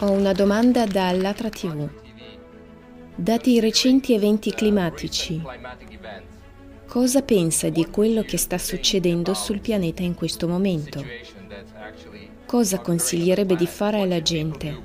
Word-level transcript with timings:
Ho 0.00 0.10
una 0.10 0.32
domanda 0.32 0.84
da 0.84 1.08
Allatra 1.08 1.48
TV. 1.48 1.88
Dati 3.14 3.52
i 3.52 3.60
recenti 3.60 4.12
eventi 4.12 4.52
climatici, 4.52 5.40
cosa 6.86 7.22
pensa 7.22 7.70
di 7.70 7.86
quello 7.86 8.20
che 8.20 8.36
sta 8.36 8.58
succedendo 8.58 9.32
sul 9.32 9.60
pianeta 9.60 10.02
in 10.02 10.14
questo 10.14 10.46
momento? 10.48 11.02
Cosa 12.44 12.80
consiglierebbe 12.80 13.56
di 13.56 13.66
fare 13.66 14.02
alla 14.02 14.20
gente? 14.20 14.78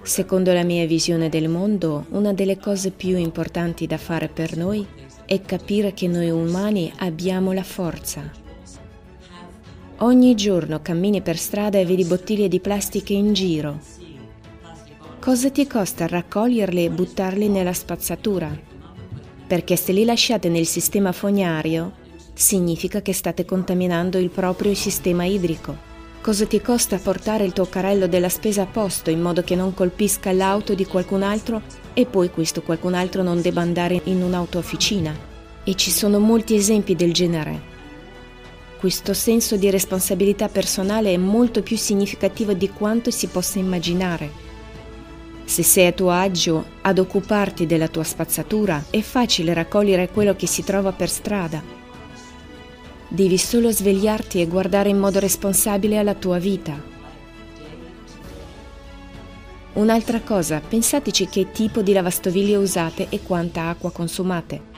Secondo 0.00 0.54
la 0.54 0.64
mia 0.64 0.86
visione 0.86 1.28
del 1.28 1.50
mondo, 1.50 2.06
una 2.08 2.32
delle 2.32 2.58
cose 2.58 2.92
più 2.92 3.18
importanti 3.18 3.86
da 3.86 3.98
fare 3.98 4.28
per 4.28 4.56
noi 4.56 4.86
è 5.26 5.42
capire 5.42 5.92
che 5.92 6.08
noi 6.08 6.30
umani 6.30 6.90
abbiamo 6.96 7.52
la 7.52 7.62
forza. 7.62 8.39
Ogni 10.02 10.34
giorno 10.34 10.80
cammini 10.80 11.20
per 11.20 11.36
strada 11.36 11.76
e 11.76 11.84
vedi 11.84 12.06
bottiglie 12.06 12.48
di 12.48 12.58
plastica 12.58 13.12
in 13.12 13.34
giro 13.34 13.78
Cosa 15.20 15.50
ti 15.50 15.66
costa 15.66 16.06
raccoglierle 16.06 16.84
e 16.84 16.90
buttarle 16.90 17.48
nella 17.48 17.74
spazzatura? 17.74 18.50
Perché 19.46 19.76
se 19.76 19.92
li 19.92 20.06
lasciate 20.06 20.48
nel 20.48 20.64
sistema 20.64 21.12
fognario, 21.12 21.92
significa 22.32 23.02
che 23.02 23.12
state 23.12 23.44
contaminando 23.44 24.16
il 24.16 24.30
proprio 24.30 24.72
sistema 24.72 25.24
idrico. 25.24 25.76
Cosa 26.22 26.46
ti 26.46 26.62
costa 26.62 26.96
portare 26.96 27.44
il 27.44 27.52
tuo 27.52 27.66
carrello 27.66 28.06
della 28.06 28.30
spesa 28.30 28.62
a 28.62 28.66
posto 28.66 29.10
in 29.10 29.20
modo 29.20 29.42
che 29.42 29.54
non 29.54 29.74
colpisca 29.74 30.32
l'auto 30.32 30.74
di 30.74 30.86
qualcun 30.86 31.22
altro 31.22 31.60
e 31.92 32.06
poi 32.06 32.30
questo 32.30 32.62
qualcun 32.62 32.94
altro 32.94 33.22
non 33.22 33.42
debba 33.42 33.60
andare 33.60 34.00
in 34.04 34.22
un'autoofficina? 34.22 35.14
E 35.62 35.74
ci 35.74 35.90
sono 35.90 36.18
molti 36.18 36.54
esempi 36.54 36.96
del 36.96 37.12
genere. 37.12 37.69
Questo 38.80 39.12
senso 39.12 39.58
di 39.58 39.68
responsabilità 39.68 40.48
personale 40.48 41.12
è 41.12 41.18
molto 41.18 41.62
più 41.62 41.76
significativo 41.76 42.54
di 42.54 42.70
quanto 42.70 43.10
si 43.10 43.26
possa 43.26 43.58
immaginare. 43.58 44.30
Se 45.44 45.62
sei 45.62 45.88
a 45.88 45.92
tuo 45.92 46.08
agio 46.08 46.64
ad 46.80 46.98
occuparti 46.98 47.66
della 47.66 47.88
tua 47.88 48.04
spazzatura, 48.04 48.82
è 48.88 49.02
facile 49.02 49.52
raccogliere 49.52 50.08
quello 50.08 50.34
che 50.34 50.46
si 50.46 50.64
trova 50.64 50.92
per 50.92 51.10
strada. 51.10 51.62
Devi 53.06 53.36
solo 53.36 53.70
svegliarti 53.70 54.40
e 54.40 54.46
guardare 54.46 54.88
in 54.88 54.98
modo 54.98 55.18
responsabile 55.18 55.98
alla 55.98 56.14
tua 56.14 56.38
vita. 56.38 56.82
Un'altra 59.74 60.22
cosa, 60.22 60.62
pensateci 60.66 61.26
che 61.26 61.50
tipo 61.52 61.82
di 61.82 61.92
lavastoviglie 61.92 62.56
usate 62.56 63.08
e 63.10 63.20
quanta 63.20 63.68
acqua 63.68 63.90
consumate. 63.90 64.69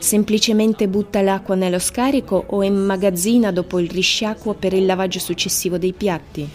Semplicemente 0.00 0.88
butta 0.88 1.22
l'acqua 1.22 1.54
nello 1.54 1.78
scarico 1.78 2.44
o 2.48 2.64
immagazzina 2.64 3.52
dopo 3.52 3.78
il 3.78 3.88
risciacquo 3.88 4.54
per 4.54 4.72
il 4.72 4.84
lavaggio 4.84 5.20
successivo 5.20 5.78
dei 5.78 5.92
piatti 5.92 6.48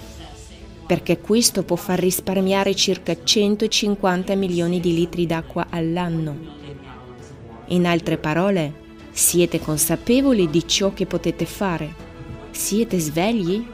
perché 0.86 1.20
questo 1.20 1.64
può 1.64 1.76
far 1.76 2.00
risparmiare 2.00 2.76
circa 2.76 3.16
150 3.22 4.36
milioni 4.36 4.80
di 4.80 4.94
litri 4.94 5.26
d'acqua 5.26 5.68
all'anno. 5.70 6.38
In 7.68 7.88
altre 7.88 8.18
parole, 8.18 8.84
siete 9.12 9.60
consapevoli 9.60 10.50
di 10.50 10.68
ciò 10.68 10.94
che 10.94 11.08
potete 11.08 11.46
fare? 11.46 11.94
Siete 12.52 13.00
svegli? 13.00 13.66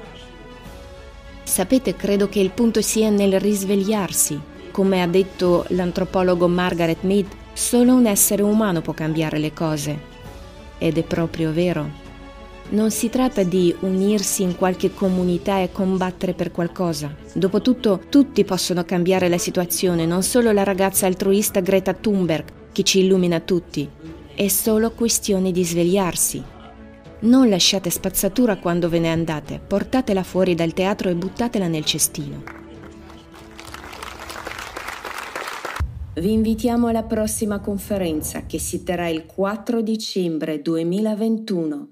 Sapete, 1.43 1.95
credo 1.95 2.29
che 2.29 2.39
il 2.39 2.51
punto 2.51 2.81
sia 2.81 3.09
nel 3.09 3.39
risvegliarsi. 3.39 4.39
Come 4.71 5.01
ha 5.01 5.07
detto 5.07 5.65
l'antropologo 5.69 6.47
Margaret 6.47 7.01
Mead, 7.01 7.27
solo 7.53 7.93
un 7.93 8.05
essere 8.05 8.41
umano 8.41 8.81
può 8.81 8.93
cambiare 8.93 9.37
le 9.37 9.53
cose. 9.53 9.99
Ed 10.77 10.97
è 10.97 11.03
proprio 11.03 11.51
vero. 11.51 11.89
Non 12.69 12.89
si 12.89 13.09
tratta 13.09 13.43
di 13.43 13.75
unirsi 13.81 14.43
in 14.43 14.55
qualche 14.55 14.93
comunità 14.93 15.59
e 15.59 15.71
combattere 15.71 16.33
per 16.33 16.51
qualcosa. 16.51 17.13
Dopotutto 17.33 18.03
tutti 18.09 18.45
possono 18.45 18.85
cambiare 18.85 19.27
la 19.27 19.37
situazione, 19.37 20.05
non 20.05 20.23
solo 20.23 20.51
la 20.51 20.63
ragazza 20.63 21.05
altruista 21.05 21.59
Greta 21.59 21.93
Thunberg 21.93 22.45
che 22.71 22.83
ci 22.83 22.99
illumina 22.99 23.39
tutti. 23.41 23.89
È 24.33 24.47
solo 24.47 24.91
questione 24.91 25.51
di 25.51 25.65
svegliarsi. 25.65 26.43
Non 27.19 27.49
lasciate 27.49 27.89
spazzatura 27.89 28.57
quando 28.57 28.89
ve 28.89 28.99
ne 28.99 29.11
andate, 29.11 29.59
portatela 29.59 30.23
fuori 30.23 30.55
dal 30.55 30.73
teatro 30.73 31.09
e 31.09 31.15
buttatela 31.15 31.67
nel 31.67 31.85
cestino. 31.85 32.60
Vi 36.13 36.29
invitiamo 36.29 36.87
alla 36.87 37.03
prossima 37.03 37.61
conferenza 37.61 38.45
che 38.45 38.59
si 38.59 38.83
terrà 38.83 39.07
il 39.07 39.25
4 39.25 39.81
dicembre 39.81 40.61
2021 40.61 41.89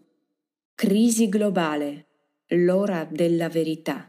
Crisi 0.75 1.29
globale, 1.29 2.07
l'ora 2.47 3.07
della 3.09 3.47
verità. 3.47 4.08